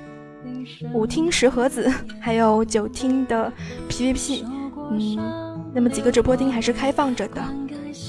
[0.93, 3.49] 五听十盒子， 还有九听的
[3.87, 4.43] PVP，
[4.91, 7.41] 嗯，那么几个直播厅还是开放着的。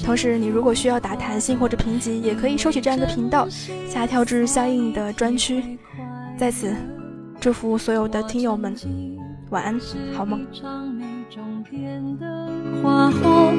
[0.03, 3.47] 同时，你如果需要打弹性或者评级，也可以收取这样的频道，
[3.87, 5.79] 下跳至相应的专区。
[6.37, 6.75] 在此，
[7.45, 8.75] 祝福所有的听友们，
[9.51, 9.79] 晚安，
[10.17, 10.43] 好梦。
[12.81, 13.53] 花火，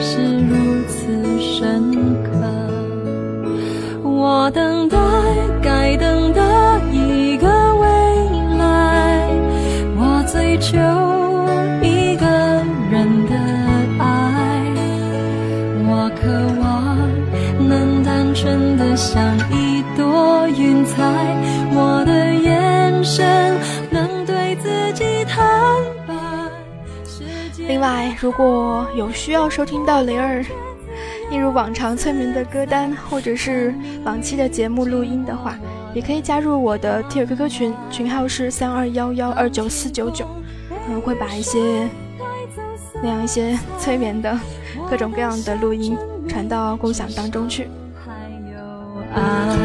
[0.00, 0.54] 是如
[0.86, 2.30] 此深刻。
[4.04, 4.96] 我等待，
[5.60, 7.88] 该等的一个未
[8.58, 9.28] 来。
[9.96, 10.78] 我追求
[11.82, 12.24] 一个
[12.92, 13.34] 人的
[13.98, 14.70] 爱。
[15.88, 16.30] 我渴
[16.62, 16.96] 望
[17.68, 19.31] 能单纯的想。
[27.66, 30.44] 另外，如果有需要收听到雷儿
[31.30, 35.56] 一如往常催眠的歌单，或者是往期的节目录音的话，
[35.94, 40.26] 也可以加入我的 T 儿 QQ 群，群号是三二幺幺二九四九九。
[40.88, 41.88] 嗯，会把一些
[43.02, 44.36] 那样一些催眠的
[44.90, 45.96] 各种各样的录音
[46.28, 47.68] 传到共享当中去。
[49.14, 49.61] 受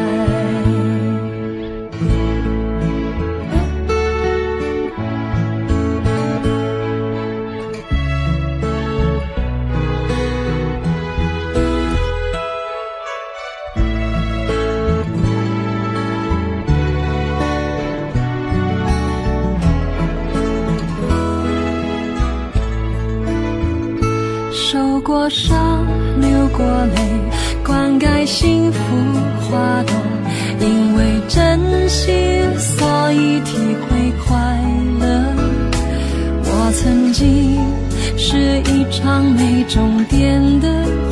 [39.64, 40.68] 终点的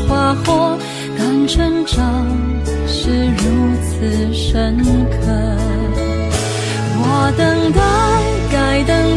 [0.09, 0.79] 花火，
[1.19, 2.27] 但成长
[2.87, 3.43] 是如
[3.83, 5.57] 此深刻。
[6.99, 7.81] 我等待，
[8.53, 9.16] 该等